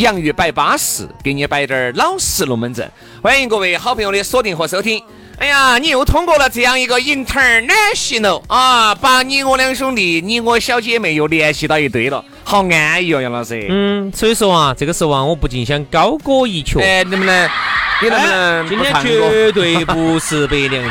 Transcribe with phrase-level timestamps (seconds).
[0.00, 2.90] 洋芋摆巴适，给你摆点儿老实龙门阵。
[3.22, 5.02] 欢迎各位好朋友的锁定和收听。
[5.36, 13.66] 哎呀，你又通过了这样一个 international 啊，把你我两兄弟、你我小姐妹又联系到一堆了，好安逸哦，杨老师。
[13.68, 16.80] 嗯，所以说啊，这个时候啊，我不禁想高歌一曲。
[16.80, 17.50] 哎，能不能？
[18.02, 18.68] 你能不能？
[18.70, 20.90] 今天绝对不是白娘子。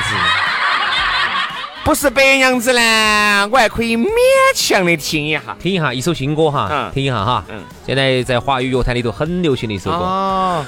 [1.84, 4.10] 不是白娘子呢，我还可以勉
[4.54, 10.66] 强的听一下，听一下一首新歌哈，听一下哈，嗯，现在在华语乐坛里头很流行的一首歌。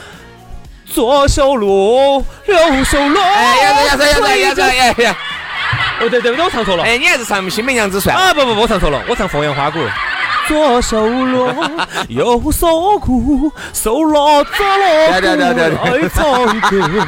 [0.86, 3.20] 左手撸，右手撸。
[3.22, 5.18] 哎呀，呀，呀，呀，呀，呀，呀，
[6.02, 6.84] 哦，对对，我唱错了。
[6.84, 8.34] 哎，你还是唱新白娘子算啊？
[8.34, 9.80] 不不不，我唱错了，我唱凤阳花鼓。
[10.48, 11.54] 左手锣，
[12.10, 17.08] 右手鼓，手拉着锣鼓，爱唱歌。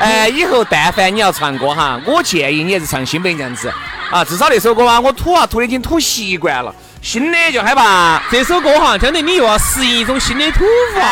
[0.00, 3.72] 哎，以后但凡你要唱歌哈，我建议你还是唱新白娘子
[4.10, 6.74] 啊，至少那首歌啊，我吐啊吐的已经吐习惯了。
[7.02, 11.02] 新的就害怕，这首歌哈，相当于你又要适应一种新的土法。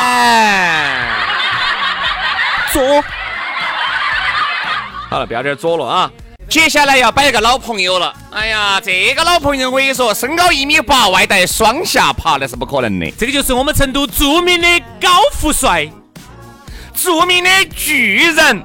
[2.72, 3.02] 左，
[5.10, 6.10] 好了，不要点左了啊。
[6.48, 8.12] 接下来要摆一个老朋友了。
[8.30, 13.10] 哎呀，这个老朋友我跟你说，身高一米八，外带双下巴，那是不可能的。
[13.18, 14.66] 这个就是我们成都著名的
[14.98, 15.86] 高富帅，
[16.94, 18.62] 著名的巨人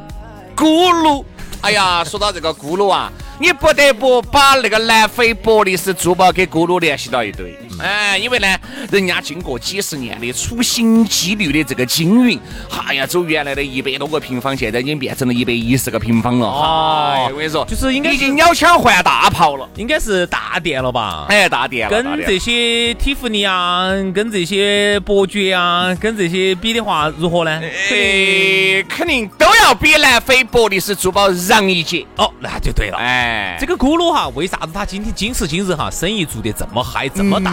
[0.55, 1.25] 咕噜。
[1.59, 3.11] 哎呀，说到这个咕噜啊。
[3.43, 8.47] 你不得不把那个南非伯利斯珠宝给咕噜联系到一堆，哎，因为呢，
[8.89, 12.39] 人家经过几十年的处心积虑的这个经营，
[12.87, 16.47] 哎呀，走原来的一百多个平方，现在已经变成了一百一十个平方了。
[16.47, 21.25] 哎，我跟你说，就是应该已经鸟枪换大炮了，应该是大店了吧？
[21.27, 27.61] 哎，大店，跟这些蒂芙尼啊，跟这些伯爵啊，跟这些比的话，如何呢？
[27.61, 32.05] 哎，肯定都要比南非伯利斯珠宝让一截。
[32.15, 33.32] 哦，那就对了，哎。
[33.59, 37.51] 这个咕噜哈，为啥子他今天今时今日哈，生意做得这么嗨这么大，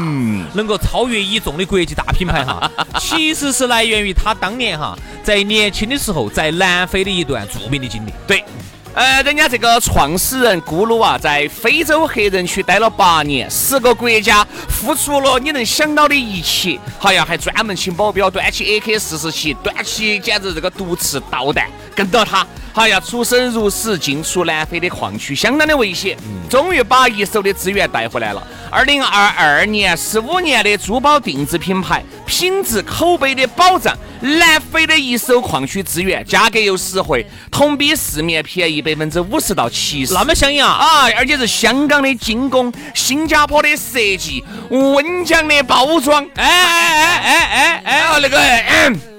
[0.55, 2.71] 能够超越一众的国际大品牌哈？
[2.99, 8.13] 其实是来源于他当年哈，在年轻的时候在南非的一段著名的经历。
[8.27, 8.45] 对，
[8.93, 22.45] 呃，人家这个创始人咕噜啊，在非洲黑人区待了八年，十个国家，付出了你能想到的一切，好呀，还专门请保镖端起 AK 四十七，端起简直这个毒刺导弹跟到他。
[22.73, 26.17] 好呀，出生入死，进出南非的矿区，相当的危险。
[26.49, 28.43] 终于把一手的资源带回来了。
[28.71, 33.93] 二零二二年，十五年的珠宝定制品牌，品质口碑的保障。
[34.21, 40.15] 南非的一手矿区资源，价格又实惠，同比市面便宜百分之五十到七十。
[40.15, 40.69] 那么香啊！
[40.69, 46.23] 啊，而且是香港的精工，新加坡的设计，温江的包装。
[46.37, 49.10] 哎哎哎哎哎哎，那个。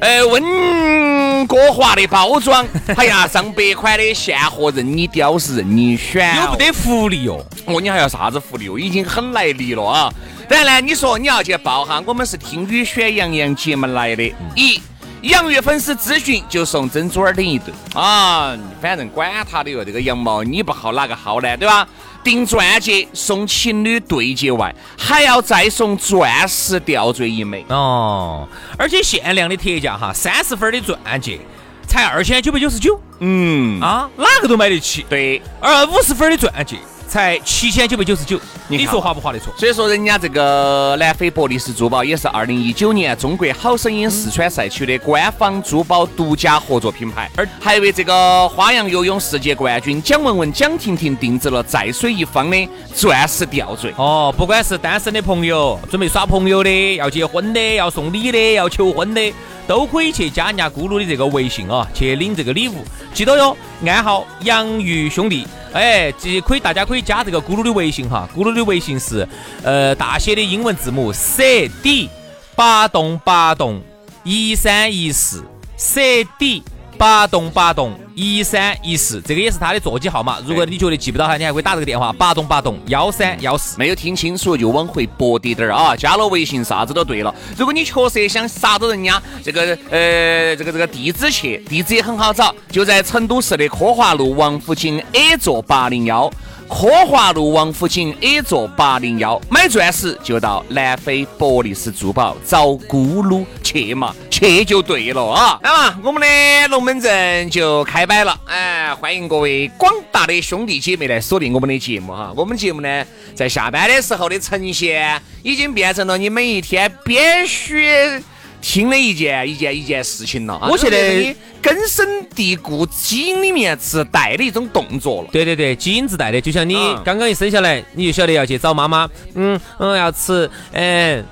[0.00, 2.66] 呃，温哥华的包装，
[2.96, 7.44] 哎呀，上百款的现货任你挑是任你选，有不得福利哦。
[7.66, 8.78] 哦，你还要啥子福利哦？
[8.78, 10.10] 已经很来力了啊。
[10.48, 14.34] 当然呢，你说你要去报哈，我们是听雨选洋洋节目来的。
[14.56, 14.80] 一，
[15.20, 21.56] 洋芋粉丝咨询就送珍珠耳钉一对啊，反正管他的哟，这个羊毛你不薅哪个薅呢？
[21.58, 21.86] 对吧？
[22.22, 28.46] 订钻戒送情侣对戒外，还要再送钻石吊坠一枚哦，
[28.78, 31.40] 而且限量的特价哈，三十分的钻戒
[31.86, 35.04] 才二千九百九十九，嗯啊，哪个都买得起。
[35.08, 36.76] 对，而五十分的钻戒。
[37.10, 38.38] 才七千九百九十九，
[38.68, 39.52] 你说划不划得错？
[39.58, 53.92] 所以说，人家这个南非博利斯珠宝也是二零一九年中国好声音四川赛区的官方珠宝独家合作品牌，而还为这个花样游泳世界冠军蒋雯雯、蒋婷婷定制了在水一方的钻石吊坠。
[53.96, 59.32] 哦，不管是单身的朋友，准备耍朋友的，要结婚的，要送礼的，要求婚的，
[59.66, 62.84] 都可以去加人家咕噜的这个微信啊，去领这个礼物。
[63.12, 63.56] 记得哟，
[63.88, 65.46] 暗号洋芋兄弟。
[65.72, 69.26] 哎，这可以，大家可以加这个咕噜的微信哈，咕噜的微信是
[69.62, 72.10] 呃大写的英文字母 C D
[72.56, 73.80] 八栋八栋
[74.24, 75.44] 一三一四
[75.76, 76.62] C D。
[77.00, 80.36] 八栋八栋一三一四，这个也是他的座机号码。
[80.46, 83.78] 如果你觉得记不到他，你还可以打这个电话：八栋八栋幺三幺四。
[83.78, 85.96] 没有听清楚就往回拨滴点儿啊！
[85.96, 87.34] 加了微信啥子都对了。
[87.56, 96.30] 如果你确实想杀到人家这个呃这个这个地址去，地址也很好找，就在成都市的科华路王府井 A 座八零幺。
[96.68, 105.60] 科华路王府井 A 座八零幺，买钻石就到南非博利斯珠宝找咕噜去嘛，去就对了啊！
[105.62, 112.32] 那么我们的龙门阵就开摆了，哎，欢迎各位广大的兄弟姐妹来锁定我们的节目哈。
[112.34, 113.04] 我们节目呢，
[113.34, 117.16] 在下班的时候的呈现，已经变成了你每一天必
[117.46, 118.22] 须。
[118.62, 125.28] 听的一件一件一件事情了，我现在根深蒂固、基因里面自带的一种动作了。
[125.32, 131.24] 对对对，基因自带的，就像你刚刚一生下来，你就晓得要去找妈妈，嗯嗯，要吃，嗯，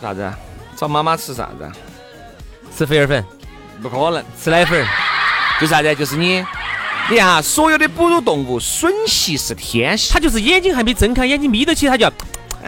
[0.00, 0.32] 啥子？
[0.76, 1.68] 找妈妈吃啥子？
[2.78, 3.24] 吃肥儿粉？
[3.82, 4.86] 不可能，吃奶粉？
[5.60, 5.92] 就啥子？
[5.96, 6.44] 就是你，
[7.10, 12.12] 你看哈，所有的哺乳动物吮吸是天性，它就是眼睛还没睁开，眼睛眯得起，它就要。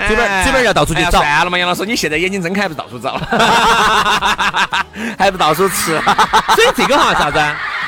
[0.09, 3.21] 嘴巴嘴巴要到处去找，算了嘛，杨老师，你现在眼睛睁开还不到处找，
[5.17, 6.01] 还不到处吃，
[6.57, 7.39] 所以这个哈啥子？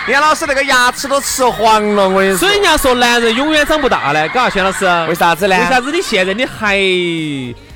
[0.07, 2.39] 杨老师那个牙齿都吃黄了，我跟你说。
[2.39, 4.85] 所以人家说男人永远长不大呢，嘎，轩老师。
[5.09, 5.57] 为啥子呢？
[5.59, 6.77] 为啥子你现在你还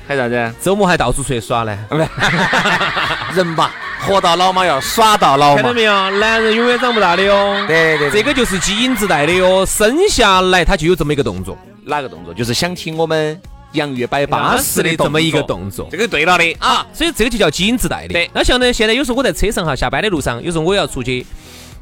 [0.07, 0.53] 还啥子？
[0.61, 1.77] 周末还到处出去耍呢？
[3.33, 3.71] 人嘛，
[4.07, 5.55] 活到老嘛要耍到老嘛。
[5.55, 5.91] 看到没有？
[6.11, 7.67] 男人永远长不大的哟。
[7.67, 8.09] 对对。
[8.09, 11.57] 这个就是基因自带的哟，生下来他就有这么一个动作。
[11.83, 12.33] 哪个动作？
[12.33, 13.39] 就是想听我们。
[13.73, 18.13] 洋芋摆巴适的这么一个动作，这个对了的啊，所以这个就叫基因自带的。
[18.13, 21.23] 对，那像呢，现在有时候我在车上哈，下班的路上，有时候我要出去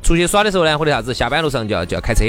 [0.01, 2.25] 出去耍的时候呢，或者啥子，下班路上就要就要开车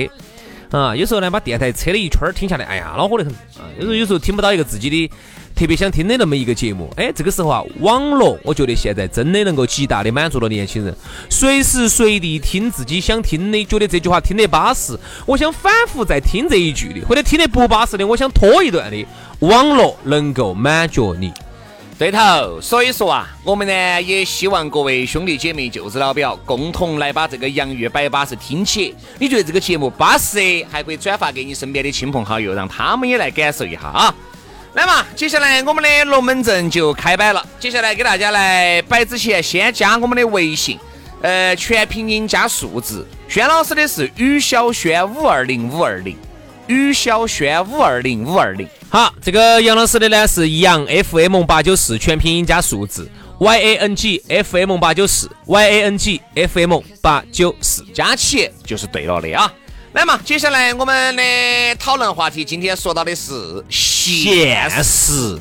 [0.71, 0.95] 啊。
[0.95, 3.65] 有时候呢，把电台车的一圈儿听下来，哎呀，恼火得很啊。
[3.79, 5.11] 有时候有时候听不到一个自己的。
[5.57, 10.95] 特别想听的那么一个节目，哎，这个时候啊，网络我觉得现在真的能够极大的满足了年轻人，
[11.31, 14.95] 随时随地听自己想听的，觉得这句话听得巴适，
[15.25, 19.07] 我想反复再听这一句的，或者听得不巴适的，我想拖一段的，
[19.39, 21.33] 网络能够满足你。
[21.99, 28.95] 对头，所以说啊，我们呢也希望各位兄弟姐妹、舅子老表共同来把这个洋芋摆巴适听起。
[29.19, 30.39] 你觉得这个节目巴适，
[30.71, 34.15] 还可以转发给你身边的亲朋好友，让他们也来感受一下啊。
[34.77, 37.43] 来嘛，接下来我们的龙门阵就开摆了。
[37.59, 40.79] 接下来给大家来摆之前，先加我们的微信，
[41.23, 43.07] 呃，全拼音加数字。
[43.27, 46.15] 轩老师的是于小轩五二零五二零，
[46.67, 48.69] 于小轩五二零五二零。
[48.91, 59.51] 好，这个杨老师的呢是杨 FM 八九四，全拼音加数字，Y A N G F M 八九四，Y A N G F M 八九四，加起就是对了的啊。
[59.97, 61.23] 来嘛，接下来我们的
[61.77, 65.39] 讨论话题，今天说到的是现实。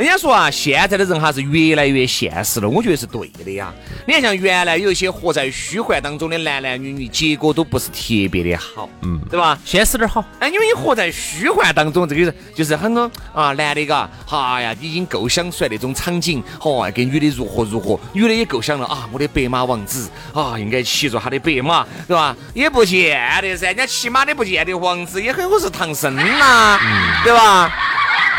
[0.00, 3.70] 人家说啊，现在的人哈是越来越现实了，我觉得是对的呀。
[4.06, 7.98] 你看，像原来有一些活在虚幻当中的男男女女，结果都不是特
[8.32, 9.58] 别的好，嗯，对吧？
[9.62, 10.24] 现实点好。
[10.38, 22.34] 哎，因为你活在虚幻当中，这个人就是很多啊，男的嘎，哎呀，已经构想出来那种场景，哦，跟女的如何如何，女的也构想了啊，我的白马王子啊，应该骑着他的白马，对吧？
[22.54, 26.80] 也不见得噻，人家骑马的不见得王子也很可能是唐僧呐，
[27.22, 27.70] 对吧？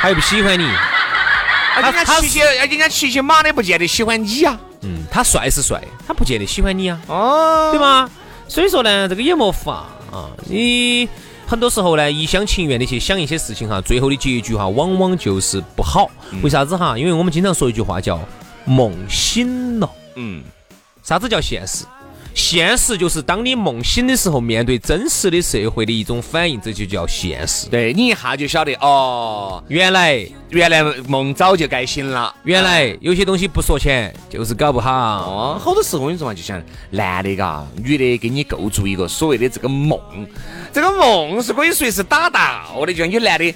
[0.01, 0.67] 他又不喜欢你。
[1.79, 4.57] 人家骑骑，人家骑骑马的不见得喜欢你呀。
[4.81, 6.99] 嗯，他帅是帅，他不见得喜欢你啊。
[7.07, 8.09] 哦，对吗？
[8.47, 10.29] 所以说呢，这个也没法啊。
[10.49, 11.07] 你
[11.47, 16.09] 很多时候呢，一厢情愿的去想一些事情哈，最后的结局哈，往往就是不好。
[16.41, 16.97] 为啥子哈？
[16.97, 18.19] 因为我们经常说一句话叫
[18.65, 19.89] “梦醒了”。
[20.15, 20.43] 嗯，
[21.03, 21.85] 啥子叫现实？
[22.51, 27.69] 现实就是当你梦醒的时候，面对真实的社会的一种反应，这就叫现实。
[27.69, 34.91] 对你一下就晓得哦，原来原来梦早就该醒了，原来有些东西不说钱就是搞不好。
[34.91, 39.97] 哦，好多时候我跟你说嘛，就像男的嘎，女的给你构筑一个所谓的这个梦，
[40.73, 42.93] 这个梦是可以随时达到的。
[42.93, 43.55] 就像有男的，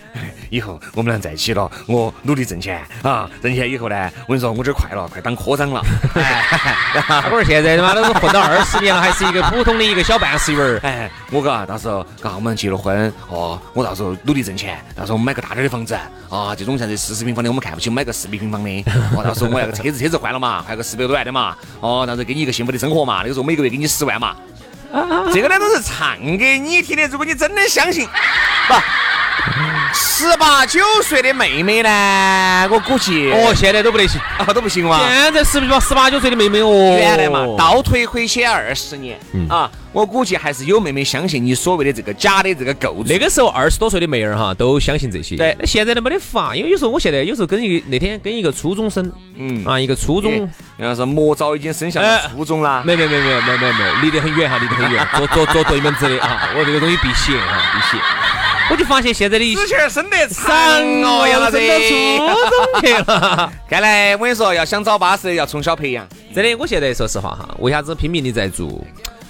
[0.49, 5.81] 以后我们俩在一起了，我努力挣钱啊，挣钱以后呢，我跟你说我这快了，快当科长了。
[7.25, 8.55] 我说现在他妈都是混到二。
[8.65, 10.79] 十年了，还是一个普通的一个小办事员儿。
[10.81, 15.93] 哎，我嘎，到时候嘎，我们结了婚哦，我到时候努力挣钱，到时候我们买个大点的房子
[16.29, 18.83] 啊，这种像这四十平方的我们看不起，买个四百平方的。
[19.15, 21.55] 哦，到时候我要个车子，车子换了嘛，换个四百多万的嘛。
[21.79, 23.17] 哦，到时候给你一个幸福的生活嘛。
[23.21, 24.35] 那个时候每个月给你十万嘛。
[25.33, 28.07] 这个呢都是唱给你听的，如果你真的相信，
[28.67, 28.73] 不。
[30.17, 32.69] 十八九岁的妹妹呢？
[32.71, 34.97] 我估计哦，现在都不得行啊，都不行哇！
[35.09, 36.95] 现在是不是十八九岁的妹妹哦？
[36.97, 43.03] 原来嘛，倒退回去二十年嗯啊，我估计还是有妹妹相信你所谓的这个假的这个构筑。
[43.09, 45.35] 那个时候二十多岁的妹儿哈，都相信这些。
[45.35, 52.81] 对，现在都没得法，因为有时候我现在有时候跟一个那天跟一个初中生，嗯啊，一个初中，要是魔早已经生下初中了。
[52.85, 58.01] 没没没没没没没，离得很远哈，离得很远，坐坐坐对门子的啊，我这个东西避邪哈，避邪。
[58.71, 60.53] 我就发现现在的纸钱生得长
[61.03, 61.89] 哦，要升到初
[62.49, 63.51] 中去了。
[63.69, 66.07] 看来我跟你说，要想找巴适，要从小培养。
[66.33, 68.67] 真的，我现在说实话哈，为啥子拼命的在做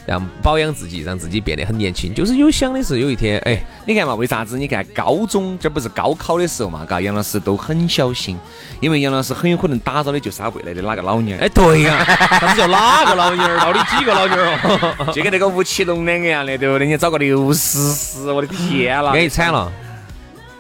[0.06, 2.14] 让保养自己，让自己变得很年轻。
[2.14, 4.58] 就是有想的是有一天，哎，你看嘛，为啥子？
[4.58, 6.86] 你看高中这不是高考的时候嘛？
[6.86, 8.38] 嘎，杨老师都很小心，
[8.80, 11.40] 因为杨老师很有可能打造的就是他未来的哪个老娘。
[11.40, 12.04] 哎，对呀，
[12.40, 13.58] 啥子叫哪个老娘儿？
[13.60, 15.12] 到底几个老娘儿哦？
[15.14, 16.88] 就跟那个吴奇隆两个样的，对不对？
[16.88, 19.72] 你找个刘诗诗，我的天啦，安逸惨了，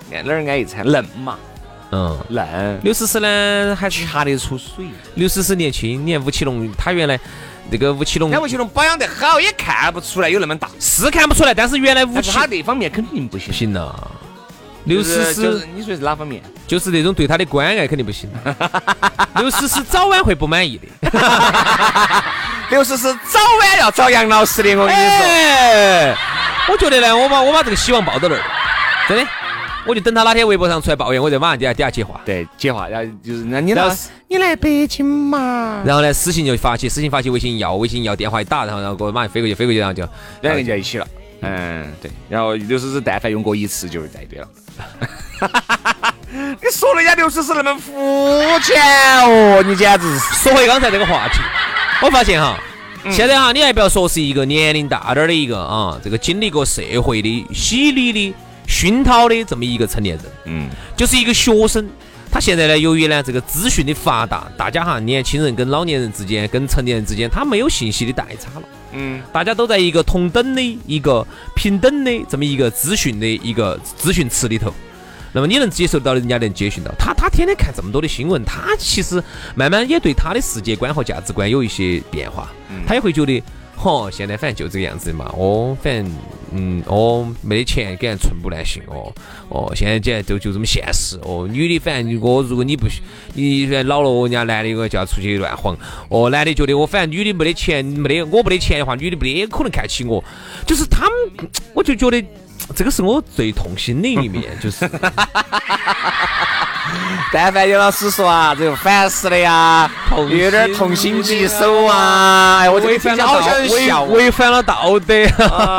[0.09, 0.83] 哪儿安逸惨？
[0.85, 1.37] 嫩嘛，
[1.91, 2.79] 嗯，嫩。
[2.81, 4.85] 刘诗诗呢，还是查得出水。
[5.13, 7.19] 刘诗诗年轻，你看吴奇隆，他原来。
[7.69, 11.53] 那个吴奇隆，那吴奇隆保养得好，也看不出来有那么大，是看不出来。
[11.53, 14.11] 但是原来吴奇，他那方面肯定不行，不行了。
[14.85, 16.43] 刘诗诗，你说是哪方面？
[16.67, 18.29] 就是那种对他的关爱肯定不行。
[19.37, 20.87] 刘诗诗早晚会不满意的。
[22.69, 26.17] 刘诗诗早晚要找杨老师的，我跟你说。
[26.67, 28.41] 我觉得呢，我把我把这个希望抱到那儿，
[29.07, 29.27] 真的。
[29.85, 32.19] 我就等他哪天微博上出来抱怨，我就马上底下底下接话。
[32.25, 35.83] 对，接话，然后就是那你来，你来北京嘛？
[35.85, 40.01] 然后呢，私信就发起，私信发起，微信要，微信要，电话一打，然后然后给我马上飞过去，飞过去，然后就
[40.41, 41.07] 两个人就一起了。
[41.41, 42.09] 嗯，对。
[42.27, 44.47] 然后刘诗诗但凡用过一次就是在对了。
[46.31, 47.91] 你说人家刘诗诗那么肤
[48.61, 48.75] 浅
[49.21, 50.35] 哦，你简直是。
[50.35, 51.39] 说回刚才这个话题，
[52.01, 52.57] 我发现哈，
[53.11, 58.33] 现在哈，你还不要说是一个年龄大点儿的一个啊，这个经历过社会的洗礼的。
[58.67, 61.87] 熏陶的这么一个成年人，嗯，就是一个学生。
[62.31, 74.73] 他现在呢，由于呢这个资讯的发达，大家哈年轻人跟老年人之间，跟成年人之间，他没有信息的代差了，嗯，大家都在一个同等的一个平等的这么一个资讯的一个资讯池里头。
[75.31, 76.91] 那么你能接受到的，人家能接受到。
[76.99, 82.51] 他他天天看这么多的新闻，他其实慢慢也对他的世界观和价值观有一些变化，
[82.85, 83.41] 他也会觉得。
[83.77, 85.31] 嚯，现在反正就这个样子的嘛。
[85.37, 86.11] 哦，反正
[86.51, 89.13] 嗯，哦，没得钱，给人寸步难行哦。
[89.49, 91.47] 哦，现在简直就就这么现实哦。
[91.51, 92.87] 女的反正我，如果你不
[93.33, 95.77] 你老了，人家男的我就要出去乱晃。
[96.09, 100.23] 哦，男的觉得我反正女的没得钱，没得我没得钱的话，女的没得可能看起我。
[100.65, 102.23] 就是他们，我就觉得
[102.75, 104.89] 这个是我最痛心的一面，就是。
[107.33, 109.89] 但凡有老师说啊，这个烦死了呀，
[110.29, 112.59] 有点痛心疾首啊！
[112.59, 115.25] 哎，我违反了道，违反了道德，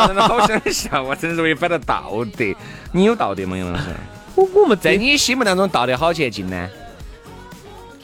[0.07, 2.45] 真的 好想笑，我真是违反了道德。
[2.93, 3.85] 你有道德吗，杨老师？
[4.35, 6.69] 我我们在你心目当中，道德好前进呢？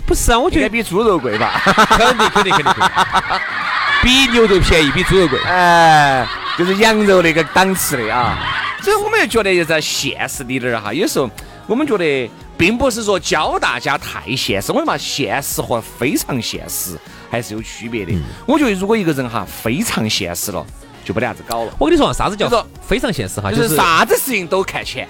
[0.07, 1.61] 不是啊，我觉得比猪肉贵吧？
[1.65, 2.75] 肯定肯定肯定，
[4.03, 5.39] 比牛肉便宜，比猪肉贵。
[5.45, 8.39] 哎，就是羊肉那个档次的啊。
[8.81, 11.29] 所以我们又觉得就在现实里点儿哈，有时候
[11.67, 12.31] 我们觉得。
[12.63, 16.97] 并不是说教大家太现实，我嘛，现实和非常现实
[17.29, 18.13] 还是有区别的。
[18.47, 20.65] 我觉得如果一个人哈非常现实了，
[21.05, 21.75] 就不得啥子搞了。
[21.77, 23.51] 我跟你说啥子叫做非常现实哈？
[23.51, 25.09] 就是啥子事情都看钱，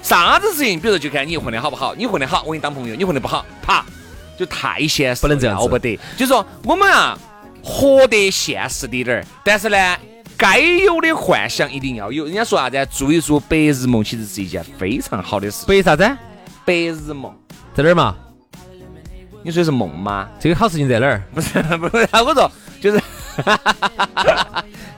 [0.00, 3.84] 啥子事情，比如说就看你混得好不好，你混得好，我跟你当朋友；你混得不好，啪，
[4.38, 5.98] 就太现实，不能这样子，不得。
[6.16, 7.18] 就是说我们啊，
[7.64, 9.96] 活得现实滴点儿，但是呢，
[10.36, 12.26] 该有的幻想一定要有。
[12.26, 12.86] 人家说啥子？
[12.92, 15.66] 做一做白日梦，其实是一件非常好的事。
[15.66, 16.08] 白啥子？
[16.64, 17.34] 白日梦
[17.74, 18.14] 在哪儿嘛？
[19.42, 20.28] 你说的是梦吗？
[20.38, 21.22] 这个好事情在哪儿？
[21.34, 22.50] 不是不是，我说
[22.80, 23.00] 就是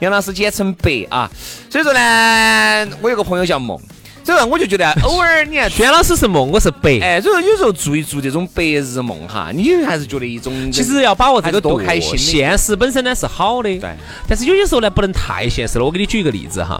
[0.01, 1.31] 杨老师简称白啊。
[1.71, 3.79] 所以说呢，我有个朋友叫梦，
[4.23, 7.01] 所以说我就觉得偶尔你看，轩老师是梦，我是白。
[7.01, 12.19] 哎，所以说有时候做一做这种白日梦哈，你还是觉得一种其实要把握这个多开心。
[12.19, 13.97] 现实本身呢是好的，对。
[14.29, 15.85] 但是有些时候呢不能太现实了。
[15.87, 16.79] 我给你举一个例子哈，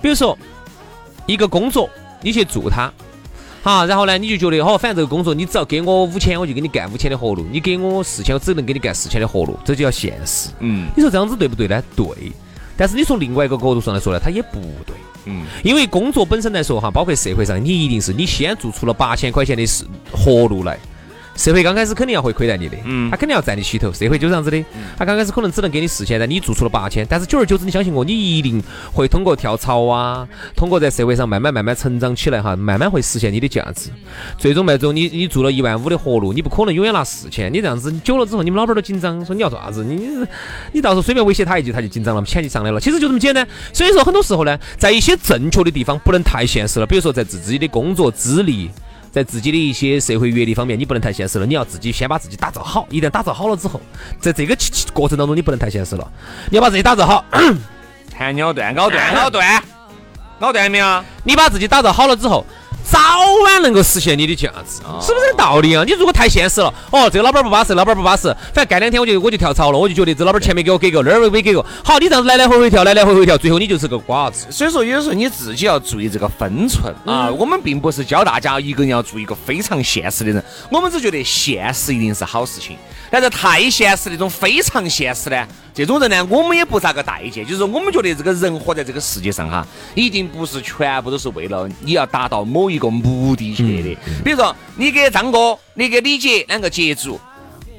[0.00, 0.38] 比如说
[1.26, 1.90] 一个工作，
[2.22, 2.90] 你去做它。
[3.62, 10.50] 好，然后呢，你就觉得哦，反正这个工作你只要给我五千，我就给你干五千的活路；你给我四千，我只能给你干四千的活路，这就叫现实。
[10.58, 11.80] 嗯，你说这样子对不对呢？
[11.94, 12.06] 对。
[12.76, 14.96] 但是你从另外一个角度上来说呢，它也不对。
[15.26, 20.76] 嗯，因为工作本身来说哈，包括社会上，你一定是你先做出了八千块钱的事活路来。
[21.34, 23.92] 社会刚开始肯定要会亏待你的，嗯，他肯定要占你起头。
[23.92, 24.64] 社会就这样子的，
[24.96, 28.62] 他刚开始可能只能给你四千，但你做出了八千，但是久而久之，你相信我，你一定
[28.92, 33.90] 会通过跳槽啊，通过在社会上慢慢慢慢成长起来哈，慢慢会实现你的价值。
[34.36, 37.52] 最终，最终你你做了一万五的活路，你不可能永远拿四千。
[37.52, 39.82] 你这样子久了之后，你们老板都紧张，说你要做啥子？
[39.82, 40.08] 你
[40.72, 42.78] 你到时候随便威胁他一句，他就紧张了，钱就上来了。
[42.78, 43.46] 其实就这么简单。
[43.72, 48.70] 所以说，很多时候呢，在一些正确的地方不能太现实了，比如说在自己的工作资历。
[49.12, 51.44] 在自己的一些社会阅历方面，你不能太现实了。
[51.44, 52.86] 你要自己先把自己打造好。
[52.88, 53.78] 一旦打造好了之后，
[54.18, 54.56] 在这个
[54.94, 56.10] 过程当中，你不能太现实了。
[56.50, 57.22] 你要把自己打造好。
[58.10, 59.62] 弹鸟断，咬断，咬断，
[60.40, 61.04] 咬断没有？
[61.24, 62.46] 你把自己打造好了之后，
[62.84, 62.98] 早
[63.44, 65.84] 晚能够实现你的价值，是不是这道理啊？
[65.86, 74.46] 你如果太现实了，哦，这个老板不巴适，老板不巴适，反正干两天我就我就跳槽了，我就觉得这老板前面给我给个，那儿没给个，好，你这样子来来回回跳，来来回回跳，最后你就是个瓜子。
[74.50, 77.30] 所以说，有时候你自己要注意这个分寸啊。
[77.30, 82.76] 我们并不是教大家一个人要做一个非常现实的人，我们只觉得现实一定是好事情。
[83.12, 87.46] 但是太现实那种非常现实呢这种人呢，我们也不咋个待见。
[87.46, 94.00] 就是我们觉得这个人活在这个世界上哈，一定不是全部都是为了你要达到某一个目的去的。
[94.24, 97.20] 比如说，你给张哥，你给李姐两个接触。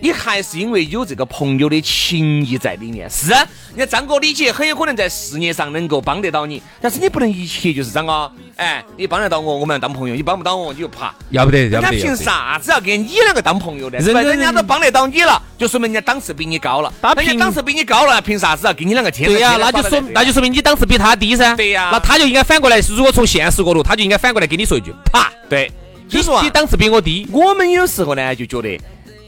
[0.03, 3.31] 你还是因为有这个朋友的情谊在里面，是。
[3.31, 11.15] 人家张哥李姐很有可能在事业上能够帮得到你，但是你不能一切就是张哥，哎，你帮得到我，我们要当朋友；你帮不到我，你就爬。
[11.29, 11.93] 要不得，要不得。
[11.93, 13.97] 人家凭啥子要跟你两个当朋友呢？
[13.99, 16.91] 人人家都帮得到你了，就说明人家档次比你高了。
[17.15, 19.29] 人家档次比你高了，凭啥子要跟你两个天？
[19.29, 21.55] 对呀，那就说那就说明你档次比他低噻。
[21.55, 21.91] 对呀。
[21.93, 25.31] 那他就应该反过来，如果从现实角度，他就应该反过来跟你说一句：啪。
[25.47, 25.71] 对。
[26.09, 28.77] 你说你档次比我低，我们有时候呢就觉得。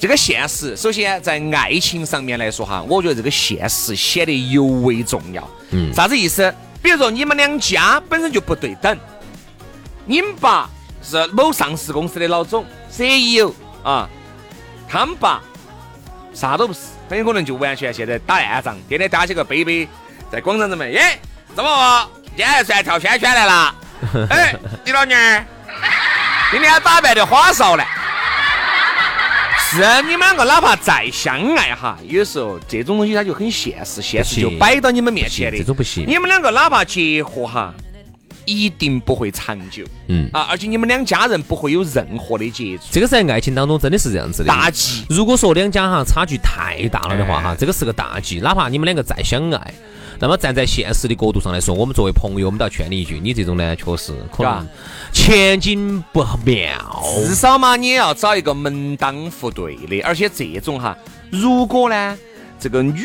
[0.05, 5.49] 这个现实，首先在爱情上面来说哈，我觉得这个现实显得尤为重要。
[5.71, 6.53] 嗯，啥子意思？
[6.79, 8.95] 比如说你们两家本身就不对等，
[10.05, 10.69] 你们爸
[11.01, 13.51] 是某上市公司的老总 CEO
[13.83, 14.07] 啊，
[14.87, 15.41] 他们爸
[16.35, 19.87] 啥都不是，很有可能就完全现在打暗仗，天天打起个杯杯
[20.31, 21.19] 在广场上面，耶，
[21.55, 22.07] 怎么
[22.37, 23.75] 今天算跳圈圈来了？
[24.29, 25.43] 哎，你老娘儿
[26.51, 27.83] 今天打扮的花哨呢？
[29.75, 35.57] 是你们两个哪怕再相爱哈，有时候这种东西它就很现实，现实就摆到你们面前的。
[35.57, 36.05] 这种不行。
[36.07, 37.73] 你们两个哪怕结合哈，
[38.45, 39.83] 一定不会长久。
[40.07, 42.83] 嗯啊，而且你们两家人不会有任何的接触。
[42.89, 44.47] 这个在爱情当中真的是这样子的。
[44.47, 45.03] 大忌。
[45.09, 48.39] 如果说两家哈差距太大了的话哈，这个是个大忌。
[48.39, 49.73] 哪怕你们两个再相爱。
[50.19, 54.67] 那么站在现实的角度上来说，我们作为朋友，我们都要劝你一句：你这种呢，确实可能
[55.11, 56.67] 前景不妙。
[57.27, 60.97] 至少嘛，你也要找一个门当户对的，而且这种哈，
[61.29, 62.17] 如果呢，
[62.59, 63.03] 这个女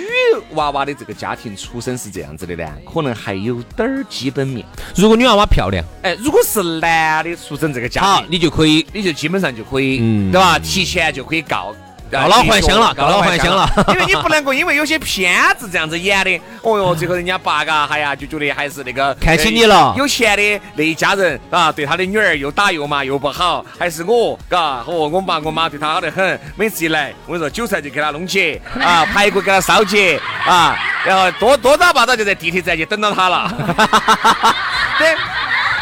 [0.52, 4.64] 娃娃的这个家庭出身是这样子的呢，可能还有点儿基本面。
[4.94, 9.98] 如果女娃娃漂亮，哎，如果是男的出身这个家庭，你就可以，你就基本上就可以，
[10.30, 10.58] 对吧？
[10.58, 11.74] 提前就可以告。
[12.10, 33.52] 告老还乡了，告老还乡了， 因为你不能够因为有些片子这样子演的，哦哟，最后人家爸嘎， 哎呀，就觉得还是那个看起你了，有钱的那一家人啊，对他的女儿又打又骂又不好，还是我，嘎，哦，我爸我妈对他好得很，每次一来，我跟你说，韭菜就给他弄起， 啊，排骨给他烧起，啊，然后多多早八早就在地铁站就等到他了，
[34.98, 35.14] 对。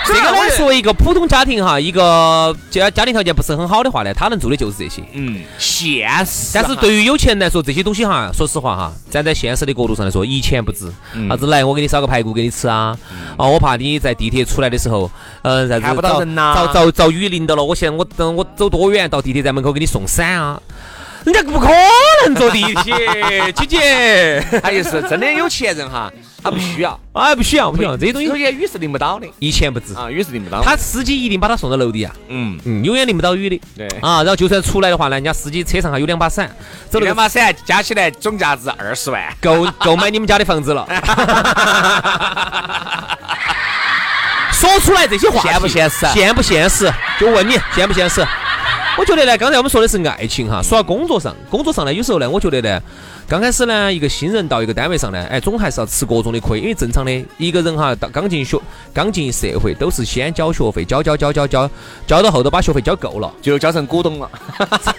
[0.09, 5.03] 这个我说，一个普通家庭哈，一个家家庭条件不是很好的话呢，他能做的就是这些。
[5.13, 6.51] 嗯，现实。
[6.55, 10.91] 但是对于有钱人来说，这些东西哈，说实话哈，站在现实的角度上来说，一钱不值。
[11.29, 12.97] 啥子来，我给你烧个排骨给你吃啊？
[13.37, 15.11] 哦，我怕你在地铁出来的时候，
[15.43, 17.63] 呃，看不到人呐，遭遭遭雨淋到了。
[17.63, 20.61] 我现在我等我走多远到地铁站门口给你送伞啊？
[21.25, 21.69] 人家不可
[22.25, 24.45] 能坐地铁， 姐姐。
[24.63, 26.11] 他就是真的有钱人哈，
[26.43, 30.63] 他不需要，哎，不需要，不需要，这些东西雨是淋不到的，一钱不值啊，雨是淋不到。
[30.63, 33.61] 他司机一定把他送到楼底啊，嗯嗯，永远淋不到雨的。
[33.77, 36.51] 对啊，然后就算出来的话呢，人家司机车上还有两把伞，
[36.89, 40.87] 走两把伞加起来总价值二十万，够够买你们家的房子了。
[44.53, 46.07] 说出来这些话现不现实？
[46.13, 46.93] 现不现实？
[47.21, 48.27] 就问你现不现实？
[48.99, 52.83] 我觉得呢，刚才我们说的是爱情哈，说到工作上，工作上呢，有时候呢，我觉得呢，
[53.29, 58.61] 刚开始呢，一个新人到一个单位上呢，哎，总还是要吃各种的亏，因为正常的一个人哈，到刚进学，
[58.93, 61.71] 刚进社会，都是先交学费，交交交交交，
[62.09, 64.29] 交到后头把学费交够了，就交成股东了，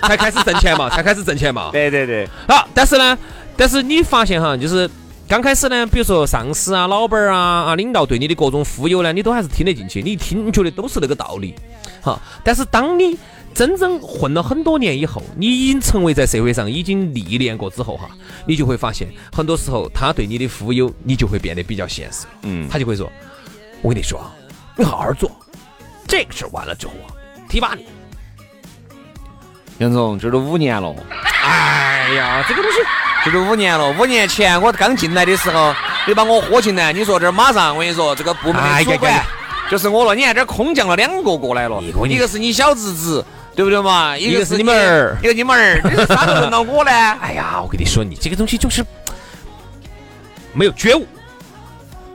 [0.01, 1.69] 才开始挣钱嘛，才开始挣钱嘛。
[1.73, 2.25] 对对对。
[2.47, 3.17] 好，但是呢，
[3.57, 4.89] 但是你发现哈，就是
[5.27, 11.53] 刚开始呢，比如说上司啊、老板啊、啊领导对你的各种忽悠呢，你都还是听得进去，你一听你觉得都是那个道理。
[12.01, 13.17] 好，但是当你
[13.53, 18.09] 真正混了很多年以后，你已经成为在社会上已经历练过之后哈，
[18.45, 22.25] 你就会发现，很多时候他对你的忽悠，你就会变得比较现实。
[22.43, 23.11] 嗯，他就会说
[23.83, 24.21] ：“我跟你说，
[24.77, 25.29] 你好好做，
[26.07, 27.11] 这个事完了之后啊，
[27.49, 27.85] 提拔你。”
[29.79, 30.95] 杨总，这都五年了。
[31.43, 32.77] 哎呀，这个东西，
[33.25, 33.91] 这都五年了。
[33.99, 35.73] 五年前我刚进来的时候，
[36.07, 39.21] 你把我喝进来，你说这马上我跟你说，这个部门的主管
[39.69, 40.15] 就是我了。
[40.15, 43.25] 你看这空降了两个过来了，一个是你小侄子。
[43.55, 44.17] 对不对嘛？
[44.17, 46.91] 一个是你们儿，一个你们儿， 你是啥时候轮到我呢？
[47.21, 48.85] 哎呀，我跟你说，你这个东西就是
[50.53, 51.05] 没有觉悟。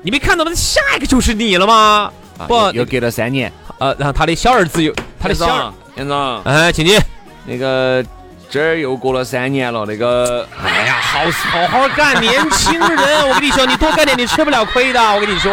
[0.03, 0.51] 你没看到吗？
[0.55, 2.13] 下一个就是你了吗？
[2.47, 3.51] 不，又隔了三年。
[3.79, 6.99] 呃，然后他的小儿子又，他的小杨总，哎，请进。
[7.47, 8.05] 那个
[8.51, 9.85] 这儿又过了三年了。
[9.87, 15.01] 那个，哎呀，好好好干，年轻人，我跟你说，你多干点，你吃不了亏的。
[15.15, 15.53] 我跟你说，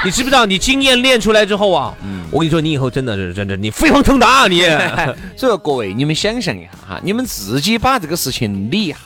[0.04, 0.46] 你知不知道？
[0.46, 4.60] 你经验练出来之后啊，嗯我跟你说，你以后真的是真的，你飞黄腾达，你。
[5.36, 8.98] 所以说，各位，你们想象一下哈，你们自己把这个事情理一下，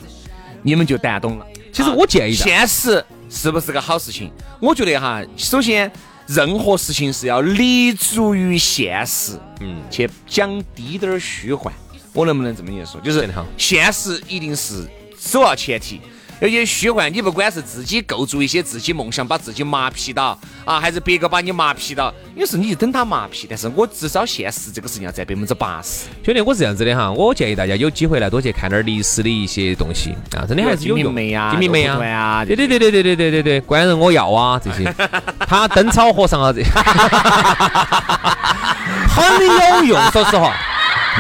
[0.62, 1.46] 你们就懂懂了。
[1.72, 4.30] 其实我建议，现实是不是个好事情？
[4.60, 5.90] 我觉得哈，首先，
[6.26, 11.72] 任何事情是要立足于现实，嗯，去讲低点儿虚幻。
[12.12, 13.00] 我能不能这么一说？
[13.00, 16.00] 就是现实一定是首要前提。
[16.40, 23.46] 有些虚幻，你不管是自己构筑一些自己梦想，把自己麻痹到啊，还是别个把你麻痹到，有时你就等他麻痹。
[23.48, 26.06] 但是我至少现实这个事情要占百分之八十。
[26.24, 31.14] 兄弟，我是这样子的哈，我建议大家有机会呢，多去看点历史的一些东西啊，真的还是有用。
[31.14, 34.92] 金明金明梅啊，对对对对对对对对对，官人我要啊这些，
[35.46, 36.62] 他灯草和尚啊这，
[39.08, 39.24] 很
[39.78, 40.52] 有用，说实话。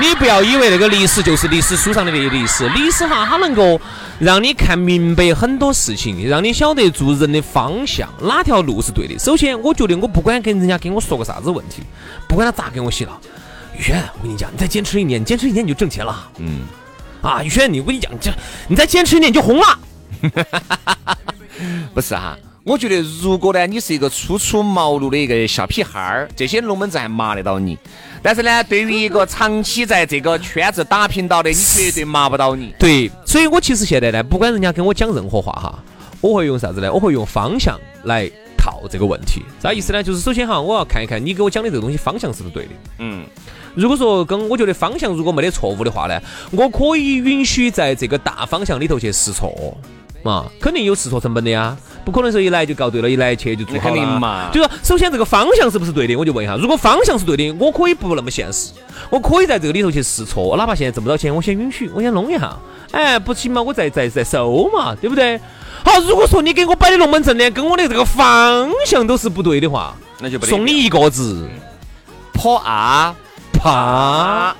[0.00, 3.80] 你不要以为那个历史就是历史书上的那历史，历史哈，它能够
[4.18, 9.16] 让你看明白很多事情，让你晓得做人的方向，哪条路是对的。
[9.18, 11.82] 首先，我觉得我不管跟人家跟我说个啥子问题，
[12.28, 13.20] 不管他咋给我洗脑，
[13.78, 16.28] 宇轩，我跟你讲，你再坚持一年，你坚持一年你就挣钱了。
[16.38, 16.62] 嗯。
[17.22, 18.32] 啊，宇轩，你我跟你讲，这
[18.66, 19.78] 你再坚持一年你就红了。
[21.94, 22.36] 不是哈。
[22.64, 27.76] 我觉得，如果呢，你是一个初出茅庐的一个小屁孩儿，这些龙门阵还麻得到你。
[28.22, 32.74] 但是呢，对于一个长期在这个圈子打拼到的，你绝对麻不到你。
[32.78, 35.78] 对，所以我其实现在呢，不管人家跟我讲任何话哈，
[36.22, 36.90] 我会用啥子呢？
[36.90, 39.42] 我会用方向来套这个问题。
[39.62, 40.02] 啥意思呢？
[40.02, 42.70] 就是首先哈，我要看一看你给我讲的这个东西方向是不是对的。
[43.00, 43.26] 嗯。
[43.74, 46.18] 如果说跟我觉得方向如果没得错误的话呢，
[46.52, 49.76] 我可以允许在这个大方向里头去试错。
[50.24, 54.50] 嘛，肯定有试错成本的呀，不可能说一来就告对了，一来去就做好了嘛。
[54.52, 56.56] 就说首先这个方向是不是对的，我就问一下。
[56.56, 58.72] 如果方向是对的，我可以不那么现实，
[59.10, 62.56] 我可以在这个里头去试错，哪怕现在挣不到钱，我先允许，我先弄一下。
[62.90, 65.38] 哎，不行嘛，我再再再收嘛，对不对？
[65.84, 71.46] 好，如果说你给我摆的龙门阵呢，跟我的这个方向都是不对的话，那就送你一个字：
[72.32, 73.14] 破啊
[73.52, 74.56] 怕。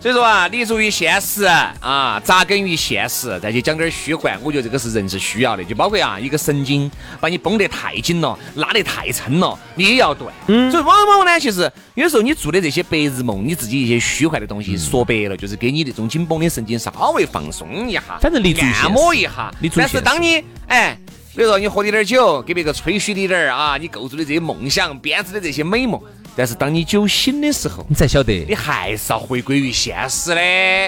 [0.00, 5.62] 所以说啊，立足于现实啊，扎根于现实，再去讲点虚幻，我觉得这个是人是需要的。
[5.62, 10.32] 就包括啊，一个神经把你绷得太紧了，拉得太撑了，你也要断。
[10.46, 10.70] 嗯。
[10.72, 19.52] 所以往往呢，其实有时候你做的这些白日梦，你自己一些虚幻的东西，说白了就是给你那种紧绷的神经稍微放松一下，反正立足按摩一下。
[19.76, 20.96] 但是当你哎，
[21.36, 26.00] 比如说你喝点点酒，给别个吹嘘的点儿啊，你构筑的这些梦想，编织的这些美梦。
[26.36, 30.40] 但是当你酒醒的时候，你才晓得，你还是要回归于现实的，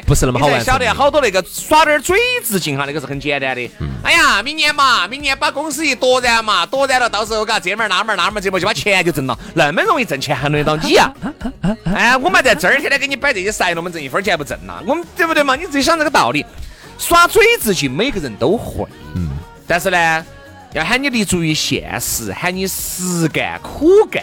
[0.07, 0.65] 不是那么好玩。
[0.65, 3.71] 晓得好多那个耍点嘴子劲哈，那个是很简单的。
[4.03, 9.39] 哎呀，明年嘛，明年把公司一夺燃嘛，夺燃了，到时候嘎这门那门那门，这门就把钱就挣了？
[9.55, 11.13] 那么容易挣钱，还轮得到你呀？
[11.85, 14.83] 哎，我们在这儿天天给你摆这些赛龙门阵，一分钱不挣呐？
[14.87, 15.55] 我们对不对嘛？
[15.57, 16.47] 你自己想这个道理，
[16.99, 19.31] 耍嘴子劲每个人都会，嗯，
[19.67, 20.25] 但是呢，
[20.73, 24.23] 要喊你立足于现实，喊你实干苦干。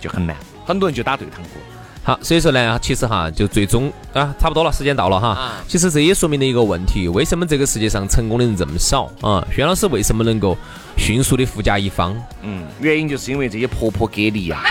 [0.00, 1.58] 就很难，很多人就打对堂鼓。
[2.04, 5.54] 好，所以说呢，其实哈，就最终啊，差不多了，时间到了哈。
[5.66, 9.44] 其实这也说明了一个问题：为什么这个世界上成功的人这么少啊？
[9.52, 10.56] 轩老师为什么能够
[10.96, 12.16] 迅速的富甲一方？
[12.42, 14.62] 嗯，原因就是因为这些婆婆给力呀，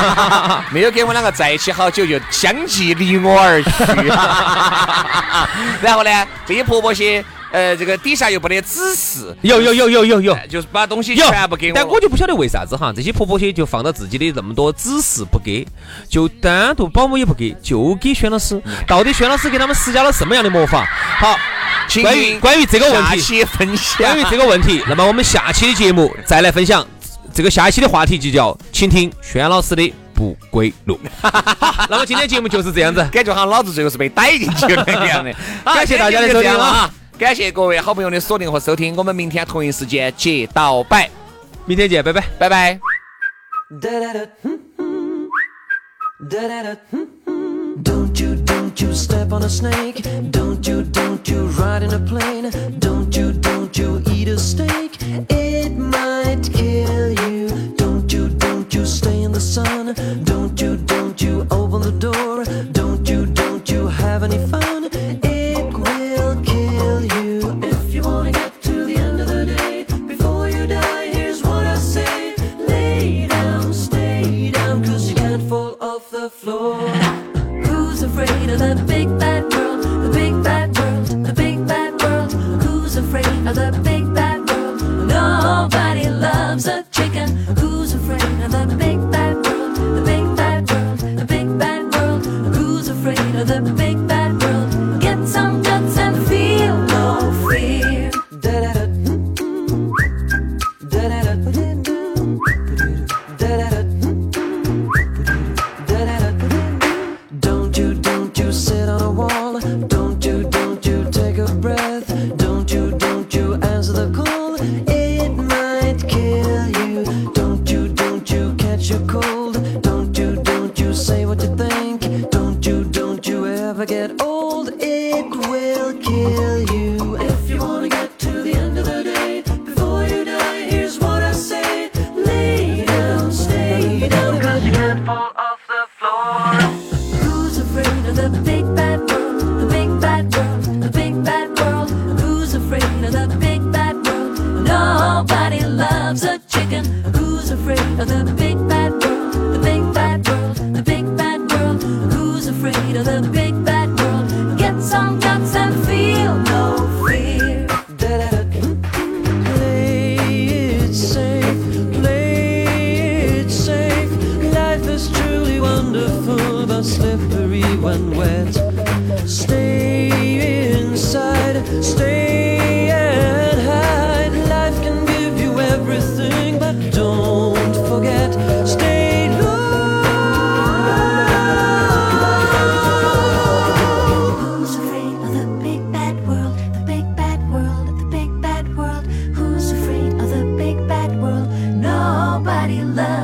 [0.72, 3.70] 没有跟我两个在一起好久，就相继离我而去。
[5.84, 7.22] 然后呢，这些婆婆些。
[7.52, 11.74] 呃，这个底下又不得指示，有有有有有有，就是把东西全部给我。
[11.74, 15.66] 但我就不晓得为啥子哈，这些婆婆些就放到自己的那么多指示不给，
[16.08, 18.62] 就单独保姆也不给，就给轩老师。
[18.86, 20.84] 到底轩老师给他们施加了什么样的魔法？
[21.18, 21.36] 好，
[22.02, 23.44] 关于关于这个问题，
[23.98, 26.86] 关于这个问题，那么我们下期的节目再来分享。
[27.32, 30.98] 这个下一期的话题就叫，请听轩老师的不归路。
[31.88, 35.32] 那么今天节目就是这样子，感觉好像老子最后是被逮进去了一样的。
[35.64, 36.90] 感谢大家的收听啊！
[37.20, 41.10] 感谢各位好朋友的锁定和收听，我们明天同一时间接到拜，
[41.66, 42.80] 明天见，拜拜，拜拜。
[47.82, 50.02] Don't you, don't you step on a snake.
[50.32, 52.50] Don't you, don't you ride in a plane.
[52.80, 54.98] Don't you, don't you eat a steak.
[55.28, 57.48] It might kill you.
[57.76, 59.94] Don't you, don't you stay in the sun.
[60.24, 62.44] Don't you, don't you open the door.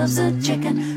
[0.06, 0.95] loves a chicken.